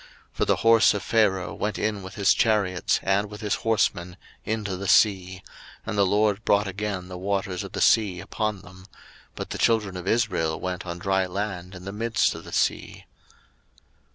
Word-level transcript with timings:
02:015:019 0.31 0.31
For 0.33 0.45
the 0.45 0.55
horse 0.55 0.93
of 0.95 1.03
Pharaoh 1.03 1.53
went 1.53 1.77
in 1.77 2.01
with 2.01 2.15
his 2.15 2.33
chariots 2.33 2.99
and 3.03 3.29
with 3.29 3.41
his 3.41 3.53
horsemen 3.61 4.17
into 4.43 4.75
the 4.75 4.87
sea, 4.87 5.43
and 5.85 5.95
the 5.95 6.07
LORD 6.07 6.43
brought 6.43 6.67
again 6.67 7.07
the 7.07 7.19
waters 7.19 7.63
of 7.63 7.73
the 7.73 7.81
sea 7.81 8.19
upon 8.19 8.61
them; 8.61 8.87
but 9.35 9.51
the 9.51 9.59
children 9.59 9.95
of 9.95 10.07
Israel 10.07 10.59
went 10.59 10.87
on 10.87 10.97
dry 10.97 11.27
land 11.27 11.75
in 11.75 11.85
the 11.85 11.91
midst 11.91 12.33
of 12.33 12.45
the 12.45 12.51
sea. 12.51 13.05